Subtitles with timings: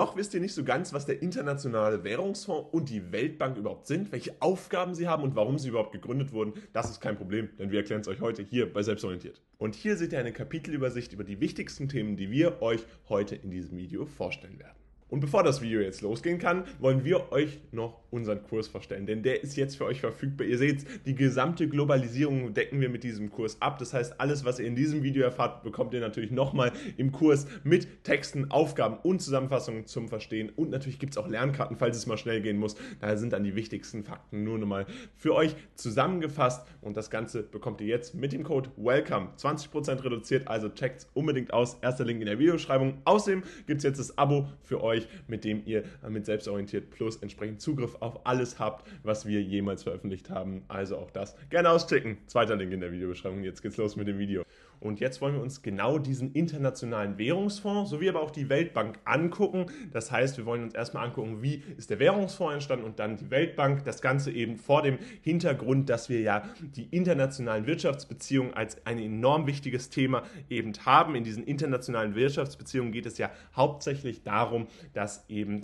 [0.00, 4.12] Noch wisst ihr nicht so ganz, was der Internationale Währungsfonds und die Weltbank überhaupt sind,
[4.12, 6.54] welche Aufgaben sie haben und warum sie überhaupt gegründet wurden.
[6.72, 9.42] Das ist kein Problem, denn wir erklären es euch heute hier bei Selbstorientiert.
[9.58, 13.50] Und hier seht ihr eine Kapitelübersicht über die wichtigsten Themen, die wir euch heute in
[13.50, 14.79] diesem Video vorstellen werden.
[15.10, 19.22] Und bevor das Video jetzt losgehen kann, wollen wir euch noch unseren Kurs vorstellen, denn
[19.22, 20.46] der ist jetzt für euch verfügbar.
[20.46, 23.78] Ihr seht, die gesamte Globalisierung decken wir mit diesem Kurs ab.
[23.78, 27.46] Das heißt, alles, was ihr in diesem Video erfahrt, bekommt ihr natürlich nochmal im Kurs
[27.64, 30.50] mit Texten, Aufgaben und Zusammenfassungen zum Verstehen.
[30.54, 32.76] Und natürlich gibt es auch Lernkarten, falls es mal schnell gehen muss.
[33.00, 36.66] Da sind dann die wichtigsten Fakten nur nochmal für euch zusammengefasst.
[36.80, 40.48] Und das Ganze bekommt ihr jetzt mit dem Code WELCOME 20% reduziert.
[40.48, 41.78] Also checkt es unbedingt aus.
[41.82, 43.02] Erster Link in der Videobeschreibung.
[43.04, 47.16] Außerdem gibt es jetzt das Abo für euch euch, mit dem ihr mit Selbstorientiert Plus
[47.16, 50.62] entsprechend Zugriff auf alles habt, was wir jemals veröffentlicht haben.
[50.68, 52.18] Also auch das gerne auschecken.
[52.26, 53.42] Zweiter Link in der Videobeschreibung.
[53.42, 54.44] Jetzt geht's los mit dem Video.
[54.80, 59.66] Und jetzt wollen wir uns genau diesen internationalen Währungsfonds sowie aber auch die Weltbank angucken.
[59.92, 63.30] Das heißt, wir wollen uns erstmal angucken, wie ist der Währungsfonds entstanden und dann die
[63.30, 63.84] Weltbank.
[63.84, 66.42] Das Ganze eben vor dem Hintergrund, dass wir ja
[66.76, 71.14] die internationalen Wirtschaftsbeziehungen als ein enorm wichtiges Thema eben haben.
[71.14, 75.62] In diesen internationalen Wirtschaftsbeziehungen geht es ja hauptsächlich darum, dass eben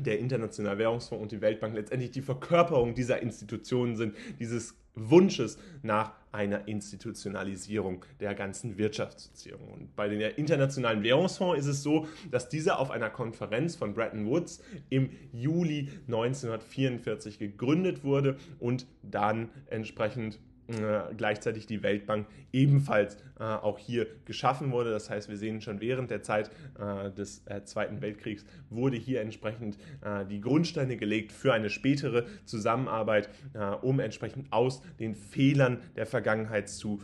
[0.00, 6.12] der Internationale Währungsfonds und die Weltbank letztendlich die Verkörperung dieser Institutionen sind, dieses Wunsches nach
[6.32, 9.68] einer Institutionalisierung der ganzen Wirtschaftsbeziehungen.
[9.68, 14.26] Und bei den Internationalen Währungsfonds ist es so, dass dieser auf einer Konferenz von Bretton
[14.26, 14.60] Woods
[14.90, 20.38] im Juli 1944 gegründet wurde und dann entsprechend
[20.68, 24.90] äh, gleichzeitig die Weltbank ebenfalls äh, auch hier geschaffen wurde.
[24.90, 29.22] Das heißt, wir sehen schon während der Zeit äh, des äh, Zweiten Weltkriegs wurde hier
[29.22, 35.78] entsprechend äh, die Grundsteine gelegt für eine spätere Zusammenarbeit, äh, um entsprechend aus den Fehlern
[35.96, 37.00] der Vergangenheit zu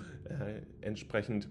[0.80, 1.48] entsprechend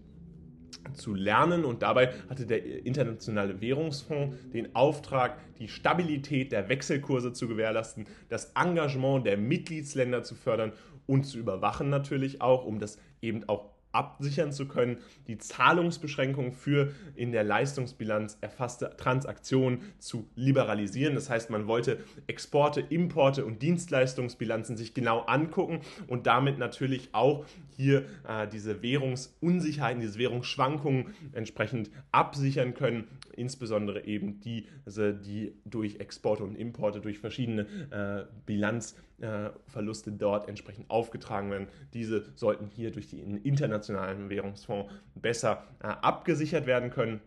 [0.94, 7.48] zu lernen und dabei hatte der Internationale Währungsfonds den Auftrag, die Stabilität der Wechselkurse zu
[7.48, 10.74] gewährleisten, das Engagement der Mitgliedsländer zu fördern
[11.06, 14.98] und zu überwachen natürlich auch, um das eben auch absichern zu können,
[15.28, 21.16] die Zahlungsbeschränkungen für in der Leistungsbilanz erfasste Transaktionen zu liberalisieren.
[21.16, 27.46] Das heißt, man wollte Exporte, Importe und Dienstleistungsbilanzen sich genau angucken und damit natürlich auch
[27.78, 36.44] hier äh, diese Währungsunsicherheiten, diese Währungsschwankungen entsprechend absichern können, insbesondere eben diese, die durch Exporte
[36.44, 39.50] und Importe, durch verschiedene äh, Bilanzverluste äh,
[40.12, 41.68] dort entsprechend aufgetragen werden.
[41.94, 47.22] Diese sollten hier durch den internationalen Währungsfonds besser äh, abgesichert werden können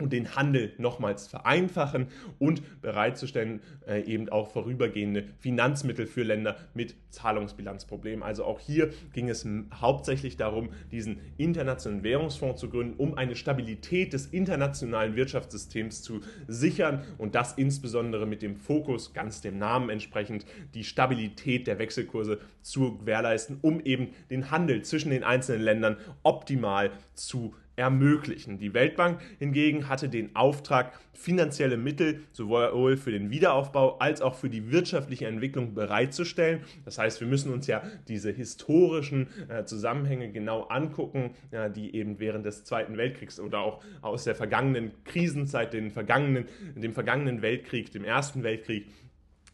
[0.00, 6.94] und den Handel nochmals vereinfachen und bereitzustellen, äh, eben auch vorübergehende Finanzmittel für Länder mit
[7.10, 8.22] Zahlungsbilanzproblemen.
[8.22, 9.46] Also auch hier ging es
[9.80, 17.02] hauptsächlich darum, diesen internationalen Währungsfonds zu gründen, um eine Stabilität des internationalen Wirtschaftssystems zu sichern
[17.18, 22.98] und das insbesondere mit dem Fokus, ganz dem Namen entsprechend, die Stabilität der Wechselkurse zu
[22.98, 28.58] gewährleisten, um eben den Handel zwischen den einzelnen Ländern optimal zu ermöglichen.
[28.58, 34.48] Die Weltbank hingegen hatte den Auftrag, finanzielle Mittel sowohl für den Wiederaufbau als auch für
[34.48, 36.60] die wirtschaftliche Entwicklung bereitzustellen.
[36.84, 42.20] Das heißt, wir müssen uns ja diese historischen äh, Zusammenhänge genau angucken, ja, die eben
[42.20, 47.90] während des Zweiten Weltkriegs oder auch aus der vergangenen Krisenzeit, den vergangenen, dem vergangenen Weltkrieg,
[47.92, 48.86] dem Ersten Weltkrieg,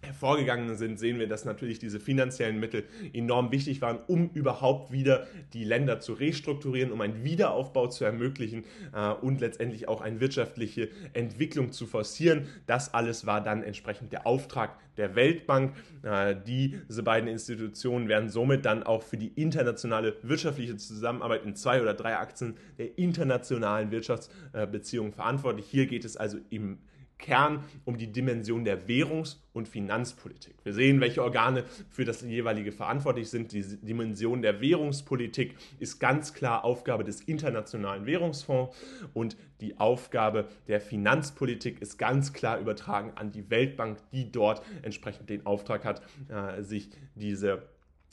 [0.07, 5.27] hervorgegangen sind, sehen wir, dass natürlich diese finanziellen Mittel enorm wichtig waren, um überhaupt wieder
[5.53, 8.65] die Länder zu restrukturieren, um einen Wiederaufbau zu ermöglichen
[8.95, 12.47] äh, und letztendlich auch eine wirtschaftliche Entwicklung zu forcieren.
[12.67, 15.75] Das alles war dann entsprechend der Auftrag der Weltbank.
[16.03, 21.83] Äh, diese beiden Institutionen werden somit dann auch für die internationale wirtschaftliche Zusammenarbeit in zwei
[21.83, 25.67] oder drei Achsen der internationalen Wirtschaftsbeziehungen verantwortlich.
[25.67, 26.79] Hier geht es also im
[27.19, 30.55] Kern um die Dimension der Währungs- und Finanzpolitik.
[30.65, 33.53] Wir sehen, welche Organe für das jeweilige verantwortlich sind.
[33.53, 38.77] Die Dimension der Währungspolitik ist ganz klar Aufgabe des Internationalen Währungsfonds
[39.15, 45.31] und die Aufgabe der Finanzpolitik ist ganz klar übertragen an die Weltbank, die dort entsprechend
[45.31, 47.63] den Auftrag hat, äh, sich diese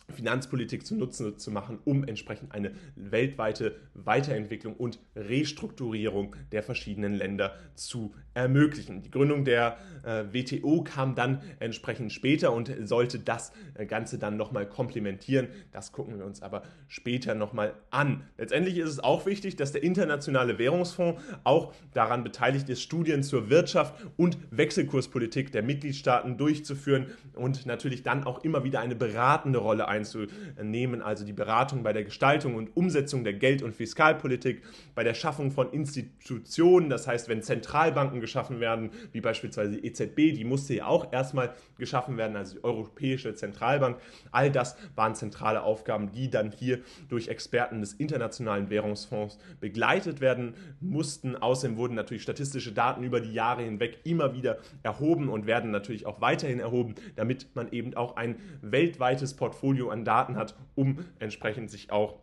[0.09, 8.13] Finanzpolitik zunutze zu machen, um entsprechend eine weltweite Weiterentwicklung und Restrukturierung der verschiedenen Länder zu
[8.33, 9.01] ermöglichen.
[9.01, 14.37] Die Gründung der äh, WTO kam dann entsprechend später und sollte das äh, Ganze dann
[14.37, 15.47] nochmal komplementieren.
[15.71, 18.23] Das gucken wir uns aber später nochmal an.
[18.37, 23.49] Letztendlich ist es auch wichtig, dass der Internationale Währungsfonds auch daran beteiligt ist, Studien zur
[23.49, 29.87] Wirtschaft und Wechselkurspolitik der Mitgliedstaaten durchzuführen und natürlich dann auch immer wieder eine beratende Rolle
[29.93, 34.61] einzunehmen, also die Beratung bei der Gestaltung und Umsetzung der Geld- und Fiskalpolitik,
[34.95, 40.35] bei der Schaffung von Institutionen, das heißt, wenn Zentralbanken geschaffen werden, wie beispielsweise die EZB,
[40.35, 43.97] die musste ja auch erstmal geschaffen werden, also die Europäische Zentralbank,
[44.31, 46.79] all das waren zentrale Aufgaben, die dann hier
[47.09, 51.35] durch Experten des Internationalen Währungsfonds begleitet werden mussten.
[51.35, 56.05] Außerdem wurden natürlich statistische Daten über die Jahre hinweg immer wieder erhoben und werden natürlich
[56.05, 61.71] auch weiterhin erhoben, damit man eben auch ein weltweites Portfolio an Daten hat, um entsprechend
[61.71, 62.19] sich auch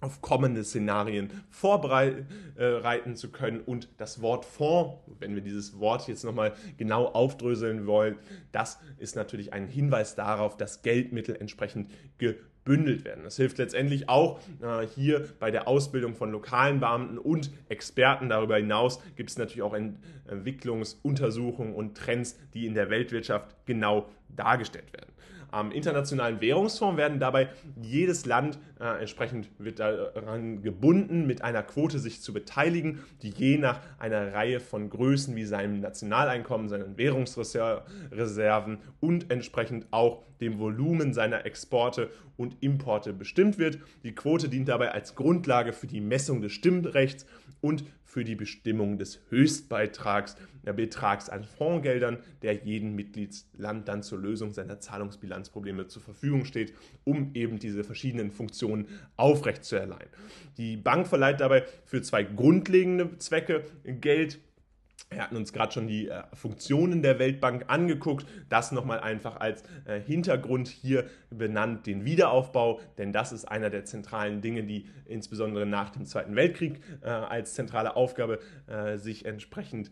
[0.00, 3.60] auf kommende Szenarien vorbereiten zu können.
[3.60, 8.16] Und das Wort Fonds, wenn wir dieses Wort jetzt nochmal genau aufdröseln wollen,
[8.52, 13.24] das ist natürlich ein Hinweis darauf, dass Geldmittel entsprechend gebündelt werden.
[13.24, 18.28] Das hilft letztendlich auch äh, hier bei der Ausbildung von lokalen Beamten und Experten.
[18.28, 24.92] Darüber hinaus gibt es natürlich auch Entwicklungsuntersuchungen und Trends, die in der Weltwirtschaft genau dargestellt
[24.92, 25.10] werden.
[25.50, 27.48] Am Internationalen Währungsfonds werden dabei
[27.80, 33.56] jedes Land äh, entsprechend wird daran gebunden, mit einer Quote sich zu beteiligen, die je
[33.56, 41.12] nach einer Reihe von Größen wie seinem Nationaleinkommen, seinen Währungsreserven und entsprechend auch dem Volumen
[41.12, 43.78] seiner Exporte und Importe bestimmt wird.
[44.04, 47.26] Die Quote dient dabei als Grundlage für die Messung des Stimmrechts
[47.60, 54.18] und für die Bestimmung des Höchstbeitrags, der Betrags an Fondsgeldern, der jedem Mitgliedsland dann zur
[54.18, 56.72] Lösung seiner Zahlungsbilanzprobleme zur Verfügung steht,
[57.04, 58.88] um eben diese verschiedenen Funktionen
[59.18, 60.08] aufrechtzuerleihen.
[60.56, 64.38] Die Bank verleiht dabei für zwei grundlegende Zwecke Geld
[65.10, 68.26] wir hatten uns gerade schon die äh, Funktionen der Weltbank angeguckt.
[68.48, 73.84] Das nochmal einfach als äh, Hintergrund hier benannt, den Wiederaufbau, denn das ist einer der
[73.84, 78.38] zentralen Dinge, die insbesondere nach dem Zweiten Weltkrieg äh, als zentrale Aufgabe
[78.96, 79.90] sich entsprechend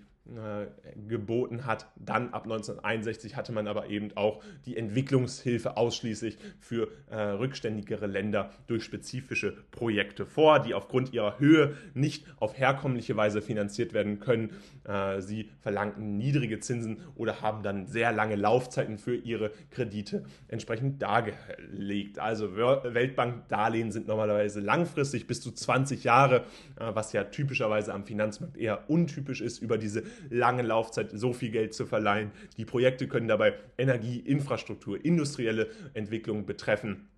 [1.09, 1.87] geboten hat.
[1.97, 8.51] Dann ab 1961 hatte man aber eben auch die Entwicklungshilfe ausschließlich für äh, rückständigere Länder
[8.67, 14.51] durch spezifische Projekte vor, die aufgrund ihrer Höhe nicht auf herkömmliche Weise finanziert werden können.
[14.85, 21.03] Äh, sie verlangten niedrige Zinsen oder haben dann sehr lange Laufzeiten für ihre Kredite entsprechend
[21.03, 22.19] dargelegt.
[22.19, 26.45] Also Weltbankdarlehen sind normalerweise langfristig bis zu 20 Jahre,
[26.81, 31.51] äh, was ja typischerweise am Finanzmarkt eher untypisch ist über diese lange Laufzeit so viel
[31.51, 32.31] Geld zu verleihen.
[32.57, 37.09] Die Projekte können dabei Energie, Infrastruktur, industrielle Entwicklung betreffen.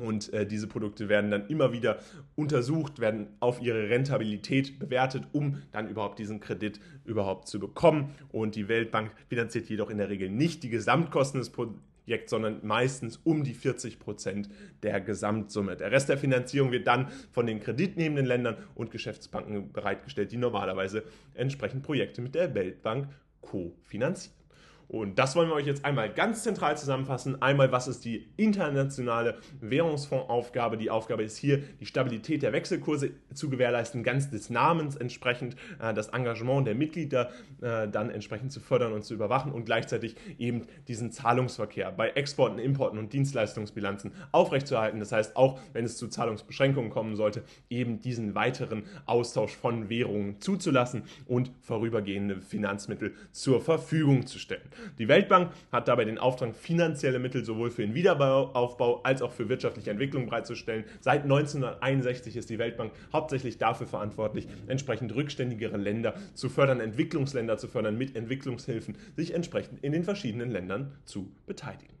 [0.00, 1.98] Und äh, diese Produkte werden dann immer wieder
[2.36, 8.14] untersucht, werden auf ihre Rentabilität bewertet, um dann überhaupt diesen Kredit überhaupt zu bekommen.
[8.32, 12.60] Und die Weltbank finanziert jedoch in der Regel nicht die Gesamtkosten des Projekts Projekt, sondern
[12.62, 14.48] meistens um die 40 Prozent
[14.82, 15.76] der Gesamtsumme.
[15.76, 21.04] Der Rest der Finanzierung wird dann von den kreditnehmenden Ländern und Geschäftsbanken bereitgestellt, die normalerweise
[21.34, 23.08] entsprechend Projekte mit der Weltbank
[23.40, 24.43] kofinanzieren.
[24.88, 27.40] Und das wollen wir euch jetzt einmal ganz zentral zusammenfassen.
[27.42, 30.76] Einmal, was ist die internationale Währungsfondsaufgabe?
[30.76, 35.94] Die Aufgabe ist hier, die Stabilität der Wechselkurse zu gewährleisten, ganz des Namens entsprechend, äh,
[35.94, 40.66] das Engagement der Mitglieder äh, dann entsprechend zu fördern und zu überwachen und gleichzeitig eben
[40.88, 45.00] diesen Zahlungsverkehr bei Exporten, Importen und Dienstleistungsbilanzen aufrechtzuerhalten.
[45.00, 50.40] Das heißt, auch wenn es zu Zahlungsbeschränkungen kommen sollte, eben diesen weiteren Austausch von Währungen
[50.40, 54.62] zuzulassen und vorübergehende Finanzmittel zur Verfügung zu stellen.
[54.98, 59.48] Die Weltbank hat dabei den Auftrag, finanzielle Mittel sowohl für den Wiederaufbau als auch für
[59.48, 60.84] wirtschaftliche Entwicklung bereitzustellen.
[61.00, 67.68] Seit 1961 ist die Weltbank hauptsächlich dafür verantwortlich, entsprechend rückständigere Länder zu fördern, Entwicklungsländer zu
[67.68, 71.94] fördern, mit Entwicklungshilfen sich entsprechend in den verschiedenen Ländern zu beteiligen.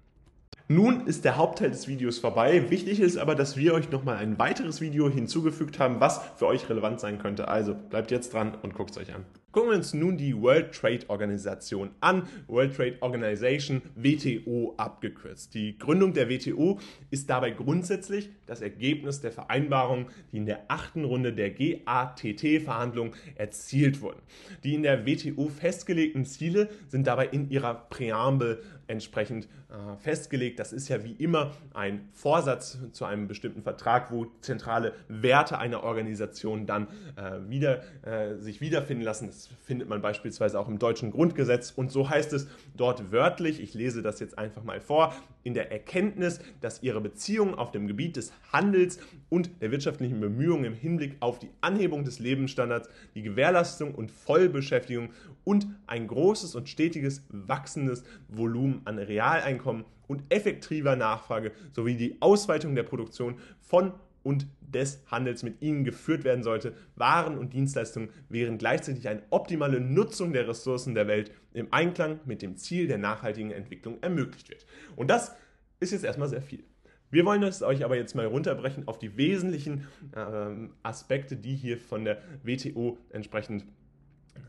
[0.66, 2.70] Nun ist der Hauptteil des Videos vorbei.
[2.70, 6.70] Wichtig ist aber, dass wir euch nochmal ein weiteres Video hinzugefügt haben, was für euch
[6.70, 7.48] relevant sein könnte.
[7.48, 9.26] Also bleibt jetzt dran und guckt es euch an.
[9.54, 12.26] Gucken wir uns nun die World Trade Organization an.
[12.48, 15.54] World Trade Organization, WTO abgekürzt.
[15.54, 16.80] Die Gründung der WTO
[17.10, 24.00] ist dabei grundsätzlich das Ergebnis der Vereinbarungen, die in der achten Runde der GATT-Verhandlungen erzielt
[24.00, 24.20] wurden.
[24.64, 30.58] Die in der WTO festgelegten Ziele sind dabei in ihrer Präambel entsprechend äh, festgelegt.
[30.58, 35.82] Das ist ja wie immer ein Vorsatz zu einem bestimmten Vertrag, wo zentrale Werte einer
[35.82, 39.26] Organisation dann äh, wieder, äh, sich wiederfinden lassen.
[39.26, 41.70] Das findet man beispielsweise auch im deutschen Grundgesetz.
[41.70, 45.70] Und so heißt es dort wörtlich, ich lese das jetzt einfach mal vor, in der
[45.70, 48.98] Erkenntnis, dass ihre Beziehungen auf dem Gebiet des Handels
[49.28, 55.10] und der wirtschaftlichen Bemühungen im Hinblick auf die Anhebung des Lebensstandards, die Gewährleistung und Vollbeschäftigung
[55.44, 62.74] und ein großes und stetiges wachsendes Volumen an Realeinkommen und effektiver Nachfrage sowie die Ausweitung
[62.74, 63.92] der Produktion von
[64.24, 66.74] und des Handels mit ihnen geführt werden sollte.
[66.96, 72.42] Waren und Dienstleistungen wären gleichzeitig eine optimale Nutzung der Ressourcen der Welt im Einklang mit
[72.42, 74.66] dem Ziel der nachhaltigen Entwicklung ermöglicht wird.
[74.96, 75.36] Und das
[75.78, 76.64] ist jetzt erstmal sehr viel.
[77.10, 81.78] Wir wollen es euch aber jetzt mal runterbrechen auf die wesentlichen ähm, Aspekte, die hier
[81.78, 83.64] von der WTO entsprechend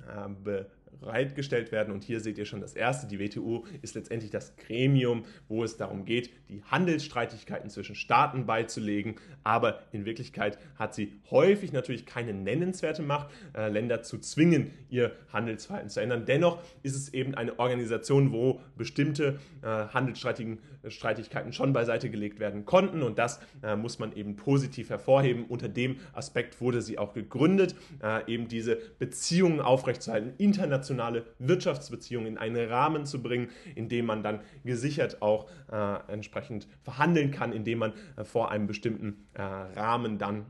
[0.08, 0.66] äh,
[1.00, 1.94] bereitgestellt werden.
[1.94, 3.08] Und hier seht ihr schon das erste.
[3.08, 9.16] Die WTO ist letztendlich das Gremium, wo es darum geht, die Handelsstreitigkeiten zwischen Staaten beizulegen.
[9.44, 15.12] Aber in Wirklichkeit hat sie häufig natürlich keine nennenswerte Macht, äh, Länder zu zwingen, ihr
[15.32, 16.26] Handelsverhalten zu ändern.
[16.26, 23.02] Dennoch ist es eben eine Organisation, wo bestimmte äh, Handelsstreitigkeiten schon beiseite gelegt werden konnten.
[23.04, 25.46] Und das äh, muss man eben positiv hervorheben.
[25.46, 32.28] Unter dem Aspekt wurde sie auch gegründet, äh, eben diese Beziehungen aufrechtzuerhalten, international internationale Wirtschaftsbeziehungen
[32.28, 37.52] in einen Rahmen zu bringen, in dem man dann gesichert auch äh, entsprechend verhandeln kann,
[37.52, 40.46] indem man äh, vor einem bestimmten äh, Rahmen dann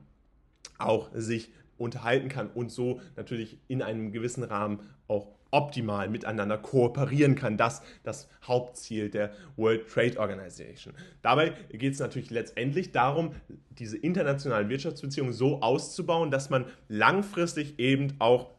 [0.77, 7.35] auch sich unterhalten kann und so natürlich in einem gewissen Rahmen auch optimal miteinander kooperieren
[7.35, 7.55] kann.
[7.55, 10.93] Das das Hauptziel der World Trade Organization.
[11.21, 13.31] Dabei geht es natürlich letztendlich darum,
[13.69, 18.49] diese internationalen Wirtschaftsbeziehungen so auszubauen, dass man langfristig eben auch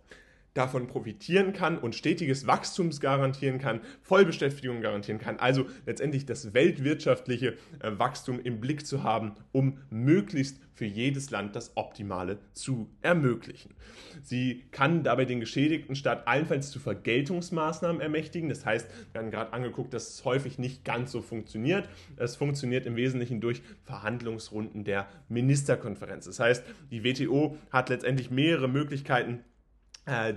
[0.56, 5.38] davon profitieren kann und stetiges Wachstums garantieren kann, Vollbeschäftigung garantieren kann.
[5.38, 11.56] Also letztendlich das weltwirtschaftliche äh, Wachstum im Blick zu haben, um möglichst für jedes Land
[11.56, 13.74] das Optimale zu ermöglichen.
[14.22, 18.50] Sie kann dabei den geschädigten Staat allenfalls zu Vergeltungsmaßnahmen ermächtigen.
[18.50, 21.88] Das heißt, wir haben gerade angeguckt, dass es häufig nicht ganz so funktioniert.
[22.16, 26.26] Es funktioniert im Wesentlichen durch Verhandlungsrunden der Ministerkonferenz.
[26.26, 29.44] Das heißt, die WTO hat letztendlich mehrere Möglichkeiten,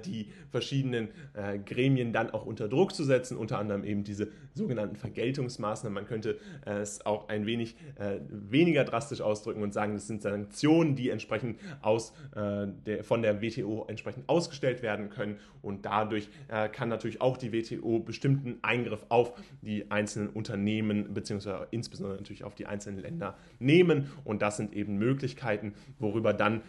[0.05, 4.95] die verschiedenen äh, Gremien dann auch unter Druck zu setzen, unter anderem eben diese sogenannten
[4.95, 5.93] Vergeltungsmaßnahmen.
[5.93, 10.21] Man könnte äh, es auch ein wenig äh, weniger drastisch ausdrücken und sagen, das sind
[10.21, 16.29] Sanktionen, die entsprechend aus, äh, der, von der WTO entsprechend ausgestellt werden können und dadurch
[16.47, 22.43] äh, kann natürlich auch die WTO bestimmten Eingriff auf die einzelnen Unternehmen beziehungsweise insbesondere natürlich
[22.43, 26.61] auf die einzelnen Länder nehmen und das sind eben Möglichkeiten, worüber dann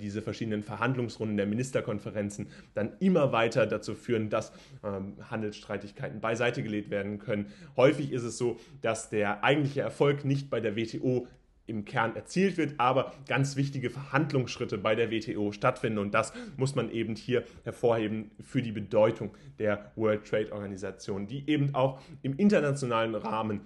[0.00, 4.52] diese verschiedenen Verhandlungsrunden der Ministerkonferenz Grenzen dann immer weiter dazu führen, dass
[4.84, 7.46] ähm, Handelsstreitigkeiten beiseite gelegt werden können.
[7.76, 11.26] Häufig ist es so, dass der eigentliche Erfolg nicht bei der WTO
[11.68, 16.76] im Kern erzielt wird, aber ganz wichtige Verhandlungsschritte bei der WTO stattfinden und das muss
[16.76, 22.36] man eben hier hervorheben für die Bedeutung der World Trade Organisation, die eben auch im
[22.36, 23.62] internationalen Rahmen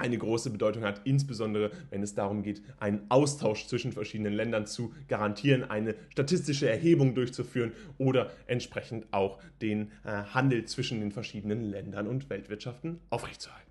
[0.00, 4.92] eine große Bedeutung hat, insbesondere wenn es darum geht, einen Austausch zwischen verschiedenen Ländern zu
[5.08, 12.06] garantieren, eine statistische Erhebung durchzuführen oder entsprechend auch den äh, Handel zwischen den verschiedenen Ländern
[12.06, 13.69] und Weltwirtschaften aufrechtzuerhalten.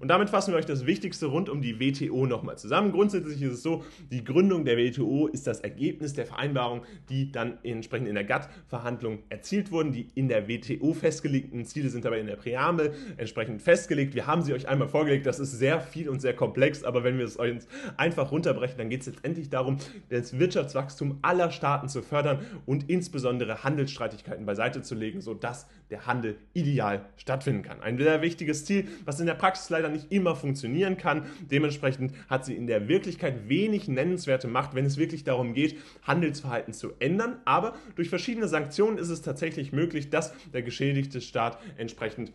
[0.00, 2.92] Und damit fassen wir euch das Wichtigste rund um die WTO nochmal zusammen.
[2.92, 7.58] Grundsätzlich ist es so, die Gründung der WTO ist das Ergebnis der Vereinbarung, die dann
[7.62, 9.92] entsprechend in der GATT-Verhandlung erzielt wurden.
[9.92, 14.14] Die in der WTO festgelegten Ziele sind dabei in der Präambel entsprechend festgelegt.
[14.14, 15.26] Wir haben sie euch einmal vorgelegt.
[15.26, 17.56] Das ist sehr viel und sehr komplex, aber wenn wir es euch
[17.96, 23.64] einfach runterbrechen, dann geht es letztendlich darum, das Wirtschaftswachstum aller Staaten zu fördern und insbesondere
[23.64, 27.80] Handelsstreitigkeiten beiseite zu legen, sodass der Handel ideal stattfinden kann.
[27.80, 31.26] Ein sehr wichtiges Ziel, was in der Praxis leider nicht immer funktionieren kann.
[31.50, 36.72] Dementsprechend hat sie in der Wirklichkeit wenig nennenswerte Macht, wenn es wirklich darum geht, Handelsverhalten
[36.72, 37.38] zu ändern.
[37.44, 42.32] Aber durch verschiedene Sanktionen ist es tatsächlich möglich, dass der geschädigte Staat entsprechend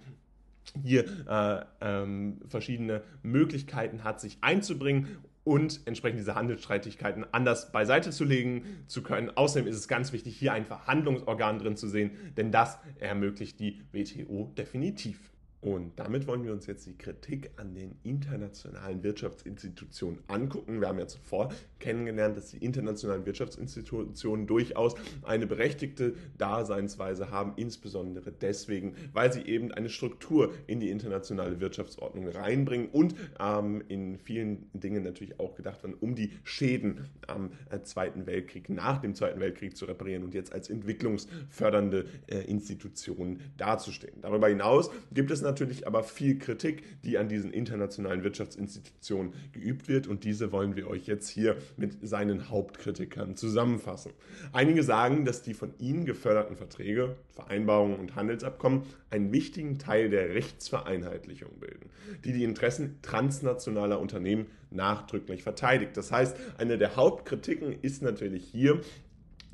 [0.83, 5.17] hier äh, ähm, verschiedene Möglichkeiten hat, sich einzubringen
[5.51, 9.29] und entsprechend diese Handelsstreitigkeiten anders beiseite zu legen zu können.
[9.35, 13.81] Außerdem ist es ganz wichtig, hier ein Verhandlungsorgan drin zu sehen, denn das ermöglicht die
[13.91, 15.30] WTO definitiv.
[15.61, 20.81] Und damit wollen wir uns jetzt die Kritik an den internationalen Wirtschaftsinstitutionen angucken.
[20.81, 28.31] Wir haben ja zuvor kennengelernt, dass die internationalen Wirtschaftsinstitutionen durchaus eine berechtigte Daseinsweise haben, insbesondere
[28.31, 34.67] deswegen, weil sie eben eine Struktur in die internationale Wirtschaftsordnung reinbringen und ähm, in vielen
[34.73, 39.39] Dingen natürlich auch gedacht werden, um die Schäden am äh, Zweiten Weltkrieg, nach dem Zweiten
[39.39, 44.21] Weltkrieg zu reparieren und jetzt als entwicklungsfördernde äh, Institutionen dazustehen.
[44.21, 49.87] Darüber hinaus gibt es natürlich natürlich aber viel Kritik, die an diesen internationalen Wirtschaftsinstitutionen geübt
[49.87, 54.13] wird und diese wollen wir euch jetzt hier mit seinen Hauptkritikern zusammenfassen.
[54.53, 60.33] Einige sagen, dass die von ihnen geförderten Verträge, Vereinbarungen und Handelsabkommen einen wichtigen Teil der
[60.33, 61.89] Rechtsvereinheitlichung bilden,
[62.23, 65.97] die die Interessen transnationaler Unternehmen nachdrücklich verteidigt.
[65.97, 68.81] Das heißt, eine der Hauptkritiken ist natürlich hier,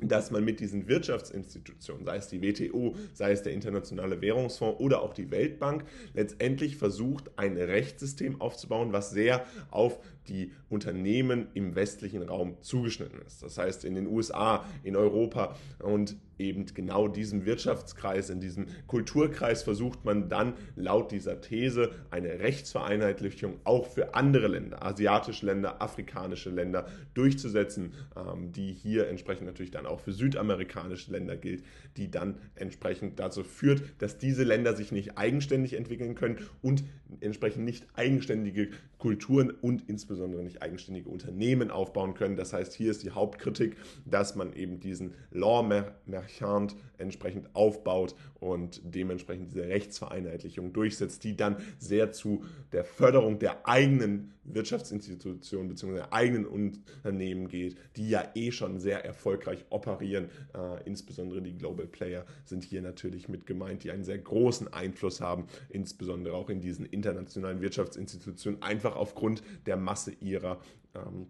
[0.00, 5.02] dass man mit diesen Wirtschaftsinstitutionen, sei es die WTO, sei es der Internationale Währungsfonds oder
[5.02, 12.22] auch die Weltbank, letztendlich versucht, ein Rechtssystem aufzubauen, was sehr auf die Unternehmen im westlichen
[12.22, 13.42] Raum zugeschnitten ist.
[13.42, 19.62] Das heißt in den USA, in Europa und eben genau diesem Wirtschaftskreis, in diesem Kulturkreis
[19.62, 26.50] versucht man dann laut dieser These eine Rechtsvereinheitlichung auch für andere Länder, asiatische Länder, afrikanische
[26.50, 31.64] Länder durchzusetzen, ähm, die hier entsprechend natürlich dann auch für südamerikanische Länder gilt,
[31.96, 36.84] die dann entsprechend dazu führt, dass diese Länder sich nicht eigenständig entwickeln können und
[37.20, 38.68] entsprechend nicht eigenständige
[38.98, 42.36] Kulturen und insbesondere nicht eigenständige Unternehmen aufbauen können.
[42.36, 45.62] Das heißt, hier ist die Hauptkritik, dass man eben diesen Law
[46.06, 53.66] Merchant entsprechend aufbaut und dementsprechend diese Rechtsvereinheitlichung durchsetzt, die dann sehr zu der Förderung der
[53.66, 56.02] eigenen Wirtschaftsinstitutionen bzw.
[56.10, 60.30] eigenen Unternehmen geht, die ja eh schon sehr erfolgreich operieren.
[60.54, 65.20] Äh, insbesondere die Global Player sind hier natürlich mit gemeint, die einen sehr großen Einfluss
[65.20, 70.60] haben, insbesondere auch in diesen internationalen Wirtschaftsinstitutionen, einfach aufgrund der Masse ihrer
[70.94, 71.26] ähm,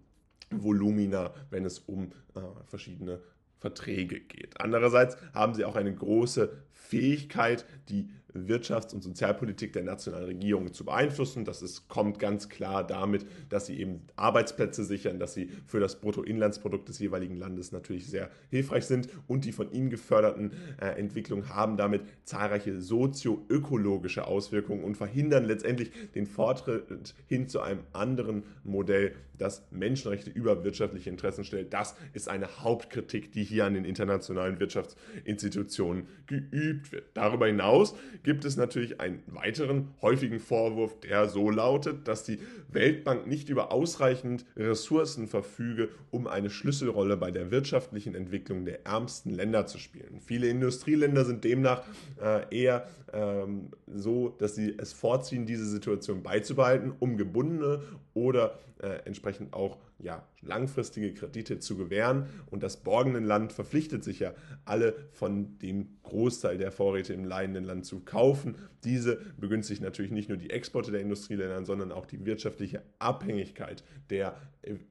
[0.50, 3.20] Volumina, wenn es um äh, verschiedene
[3.58, 4.60] Verträge geht.
[4.60, 10.84] Andererseits haben sie auch eine große Fähigkeit, die Wirtschafts- und Sozialpolitik der nationalen Regierungen zu
[10.84, 11.44] beeinflussen.
[11.44, 16.00] Das ist, kommt ganz klar damit, dass sie eben Arbeitsplätze sichern, dass sie für das
[16.00, 21.48] Bruttoinlandsprodukt des jeweiligen Landes natürlich sehr hilfreich sind und die von ihnen geförderten äh, Entwicklungen
[21.48, 29.14] haben damit zahlreiche sozioökologische Auswirkungen und verhindern letztendlich den Fortschritt hin zu einem anderen Modell,
[29.36, 31.72] das Menschenrechte über wirtschaftliche Interessen stellt.
[31.72, 37.04] Das ist eine Hauptkritik, die hier an den internationalen Wirtschaftsinstitutionen geübt wird.
[37.14, 42.38] Darüber hinaus gibt es natürlich einen weiteren häufigen Vorwurf, der so lautet, dass die
[42.70, 49.30] Weltbank nicht über ausreichend Ressourcen verfüge, um eine Schlüsselrolle bei der wirtschaftlichen Entwicklung der ärmsten
[49.30, 50.20] Länder zu spielen.
[50.20, 51.82] Viele Industrieländer sind demnach
[52.22, 57.82] äh, eher ähm, so, dass sie es vorziehen, diese Situation beizubehalten, um gebundene
[58.14, 62.26] oder äh, entsprechend auch ja, langfristige Kredite zu gewähren.
[62.50, 67.64] Und das borgende Land verpflichtet sich ja, alle von dem Großteil der Vorräte im leidenden
[67.64, 68.56] Land zu kaufen.
[68.84, 74.36] Diese begünstigt natürlich nicht nur die Exporte der Industrieländer, sondern auch die wirtschaftliche Abhängigkeit der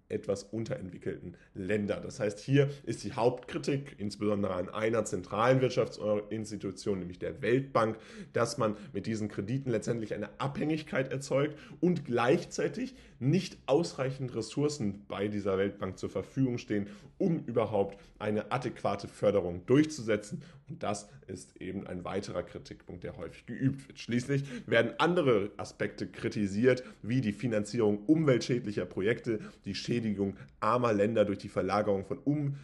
[0.10, 2.00] etwas unterentwickelten Länder.
[2.00, 7.98] Das heißt, hier ist die Hauptkritik, insbesondere an einer zentralen Wirtschaftsinstitution, nämlich der Weltbank,
[8.34, 15.28] dass man mit diesen Krediten letztendlich eine Abhängigkeit erzeugt und gleichzeitig nicht ausreichend Ressourcen bei
[15.28, 16.88] dieser Weltbank zur Verfügung stehen,
[17.18, 20.44] um überhaupt eine adäquate Förderung durchzusetzen.
[20.70, 24.00] Und das ist eben ein weiterer Kritikpunkt, der häufig geübt wird.
[24.00, 31.40] Schließlich werden andere Aspekte kritisiert, wie die Finanzierung umweltschädlicher Projekte, die Schädigung armer Länder durch
[31.40, 32.56] die Verlagerung von um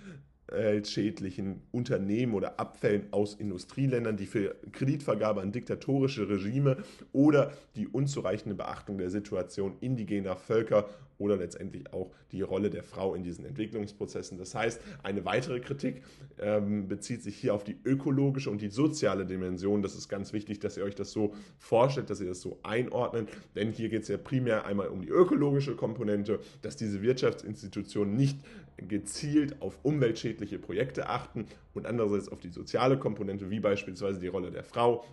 [0.52, 6.78] umweltschädlichen Unternehmen oder Abfällen aus Industrieländern, die für Kreditvergabe an diktatorische Regime
[7.12, 13.14] oder die unzureichende Beachtung der Situation indigener Völker oder letztendlich auch die Rolle der Frau
[13.16, 14.38] in diesen Entwicklungsprozessen.
[14.38, 16.02] Das heißt, eine weitere Kritik
[16.40, 19.82] ähm, bezieht sich hier auf die ökologische und die soziale Dimension.
[19.82, 23.30] Das ist ganz wichtig, dass ihr euch das so vorstellt, dass ihr das so einordnet,
[23.56, 28.40] denn hier geht es ja primär einmal um die ökologische Komponente, dass diese Wirtschaftsinstitutionen nicht
[28.78, 34.52] gezielt auf umweltschädliche Projekte achten und andererseits auf die soziale Komponente, wie beispielsweise die Rolle
[34.52, 35.06] der Frau,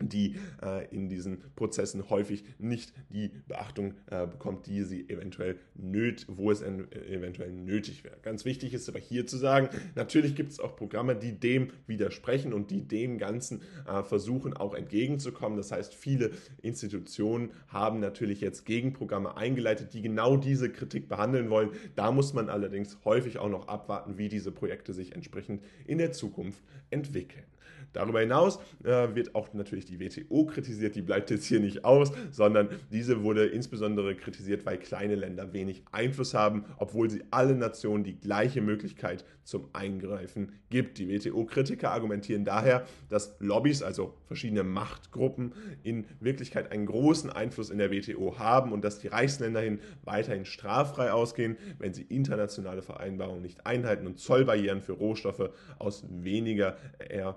[0.00, 6.26] die äh, in diesen Prozessen häufig nicht die Beachtung äh, bekommt, die sie eventuell nöt,
[6.28, 8.16] wo es eventuell nötig wäre.
[8.22, 12.52] Ganz wichtig ist aber hier zu sagen, natürlich gibt es auch Programme, die dem widersprechen
[12.52, 15.56] und die dem Ganzen äh, versuchen auch entgegenzukommen.
[15.56, 21.70] Das heißt, viele Institutionen haben natürlich jetzt Gegenprogramme eingeleitet, die genau diese Kritik behandeln wollen.
[21.94, 26.12] Da muss man allerdings häufig auch noch abwarten, wie diese Projekte sich entsprechend in der
[26.12, 27.44] Zukunft entwickeln.
[27.92, 32.12] Darüber hinaus äh, wird auch natürlich die WTO kritisiert, die bleibt jetzt hier nicht aus,
[32.30, 38.04] sondern diese wurde insbesondere kritisiert, weil kleine Länder wenig Einfluss haben, obwohl sie alle Nationen
[38.04, 40.98] die gleiche Möglichkeit zum Eingreifen gibt.
[40.98, 47.78] Die WTO-Kritiker argumentieren daher, dass Lobbys, also verschiedene Machtgruppen, in Wirklichkeit einen großen Einfluss in
[47.78, 53.42] der WTO haben und dass die Reichsländer hin weiterhin straffrei ausgehen, wenn sie internationale Vereinbarungen
[53.42, 57.36] nicht einhalten und Zollbarrieren für Rohstoffe aus weniger eher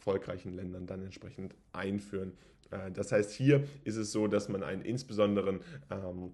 [0.00, 2.32] erfolgreichen Ländern dann entsprechend einführen.
[2.70, 5.60] Äh, das heißt, hier ist es so, dass man einen insbesonderen
[5.90, 6.32] ähm,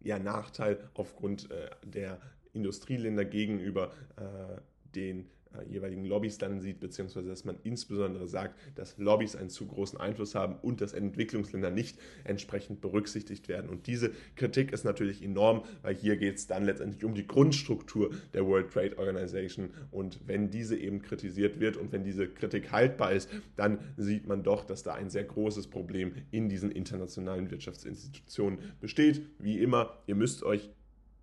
[0.00, 2.20] ja, Nachteil aufgrund äh, der
[2.52, 4.60] Industrieländer gegenüber äh,
[4.94, 5.28] den
[5.68, 10.34] jeweiligen Lobbys dann sieht, beziehungsweise dass man insbesondere sagt, dass Lobbys einen zu großen Einfluss
[10.34, 13.68] haben und dass Entwicklungsländer nicht entsprechend berücksichtigt werden.
[13.70, 18.10] Und diese Kritik ist natürlich enorm, weil hier geht es dann letztendlich um die Grundstruktur
[18.34, 19.70] der World Trade Organization.
[19.90, 24.42] Und wenn diese eben kritisiert wird und wenn diese Kritik haltbar ist, dann sieht man
[24.42, 29.22] doch, dass da ein sehr großes Problem in diesen internationalen Wirtschaftsinstitutionen besteht.
[29.38, 30.70] Wie immer, ihr müsst euch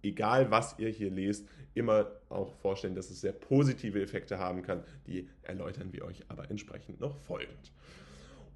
[0.01, 4.83] egal was ihr hier lest, immer auch vorstellen, dass es sehr positive Effekte haben kann.
[5.07, 7.71] Die erläutern wir euch aber entsprechend noch folgend.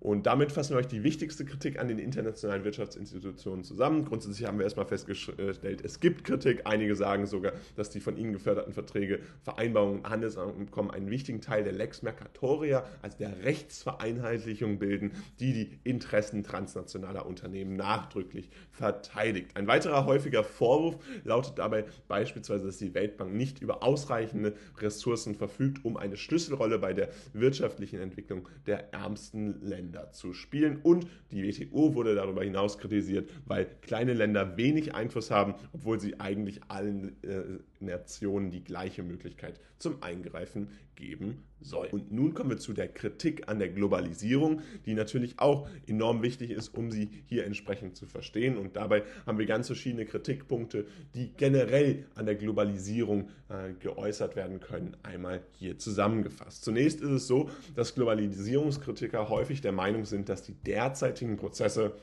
[0.04, 4.04] Und damit fassen wir euch die wichtigste Kritik an den internationalen Wirtschaftsinstitutionen zusammen.
[4.04, 6.64] Grundsätzlich haben wir erstmal festgestellt, es gibt Kritik.
[6.66, 11.72] Einige sagen sogar, dass die von ihnen geförderten Verträge, Vereinbarungen, Handelsabkommen einen wichtigen Teil der
[11.72, 19.56] Lex Mercatoria, also der Rechtsvereinheitlichung bilden, die die Interessen transnationaler Unternehmen nachdrücklich verteidigt.
[19.56, 25.86] Ein weiterer häufiger Vorwurf lautet dabei beispielsweise, dass die Weltbank nicht über ausreichende Ressourcen verfügt,
[25.86, 30.80] um eine Schlüsselrolle bei der wirtschaftlichen Entwicklung der ärmsten Länder Länder zu spielen.
[30.82, 36.20] Und die WTO wurde darüber hinaus kritisiert, weil kleine Länder wenig Einfluss haben, obwohl sie
[36.20, 41.88] eigentlich allen äh, Nationen die gleiche Möglichkeit zum Eingreifen geben soll.
[41.92, 46.52] Und nun kommen wir zu der Kritik an der Globalisierung, die natürlich auch enorm wichtig
[46.52, 48.58] ist, um sie hier entsprechend zu verstehen.
[48.58, 54.60] Und dabei haben wir ganz verschiedene Kritikpunkte, die generell an der Globalisierung äh, geäußert werden
[54.60, 56.64] können, einmal hier zusammengefasst.
[56.64, 61.94] Zunächst ist es so, dass Globalisierungskritiker häufig der Meinung sind, dass die derzeitigen Prozesse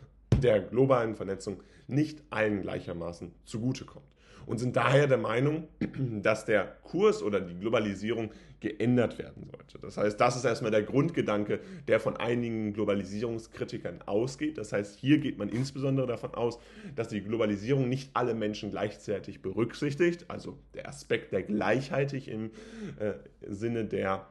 [0.42, 4.09] der globalen Vernetzung nicht allen gleichermaßen zugutekommt
[4.50, 5.68] und sind daher der Meinung,
[6.22, 9.78] dass der Kurs oder die Globalisierung geändert werden sollte.
[9.80, 14.58] Das heißt, das ist erstmal der Grundgedanke, der von einigen Globalisierungskritikern ausgeht.
[14.58, 16.58] Das heißt, hier geht man insbesondere davon aus,
[16.96, 22.50] dass die Globalisierung nicht alle Menschen gleichzeitig berücksichtigt, also der Aspekt der Gleichheit im
[22.98, 23.12] äh,
[23.46, 24.26] Sinne der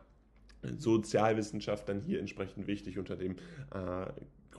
[0.77, 3.37] Sozialwissenschaft dann hier entsprechend wichtig unter dem
[3.73, 4.05] äh,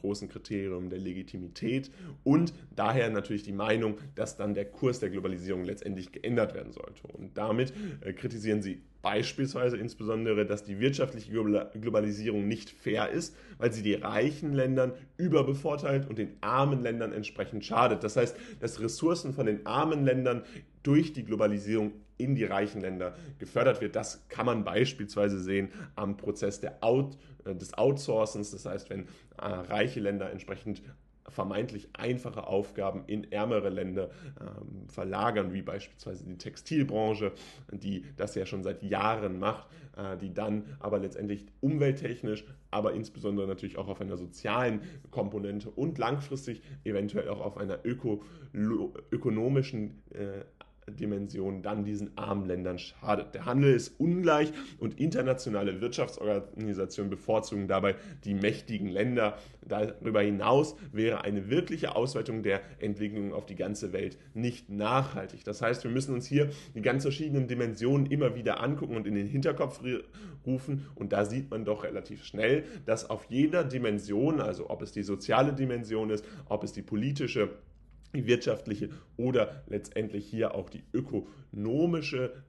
[0.00, 1.90] großen Kriterium der Legitimität
[2.24, 7.06] und daher natürlich die Meinung, dass dann der Kurs der Globalisierung letztendlich geändert werden sollte.
[7.08, 13.72] Und damit äh, kritisieren sie beispielsweise insbesondere, dass die wirtschaftliche Globalisierung nicht fair ist, weil
[13.72, 18.04] sie die reichen Ländern überbevorteilt und den armen Ländern entsprechend schadet.
[18.04, 20.42] Das heißt, dass Ressourcen von den armen Ländern
[20.82, 23.96] durch die Globalisierung in die reichen Länder gefördert wird.
[23.96, 28.50] Das kann man beispielsweise sehen am Prozess der Out, des Outsourcens.
[28.50, 29.06] Das heißt, wenn
[29.38, 30.82] äh, reiche Länder entsprechend
[31.30, 37.32] vermeintlich einfache Aufgaben in ärmere Länder ähm, verlagern, wie beispielsweise die Textilbranche,
[37.70, 43.46] die das ja schon seit Jahren macht, äh, die dann aber letztendlich umwelttechnisch, aber insbesondere
[43.46, 48.22] natürlich auch auf einer sozialen Komponente und langfristig eventuell auch auf einer öko
[49.12, 50.44] ökonomischen äh,
[50.96, 53.34] Dimension dann diesen armen Ländern schadet.
[53.34, 59.38] Der Handel ist ungleich und internationale Wirtschaftsorganisationen bevorzugen dabei die mächtigen Länder.
[59.66, 65.44] Darüber hinaus wäre eine wirkliche Ausweitung der Entwicklung auf die ganze Welt nicht nachhaltig.
[65.44, 69.14] Das heißt, wir müssen uns hier die ganz verschiedenen Dimensionen immer wieder angucken und in
[69.14, 69.80] den Hinterkopf
[70.46, 70.86] rufen.
[70.94, 75.02] Und da sieht man doch relativ schnell, dass auf jeder Dimension, also ob es die
[75.02, 77.50] soziale Dimension ist, ob es die politische,
[78.14, 82.42] die wirtschaftliche oder letztendlich hier auch die ökonomische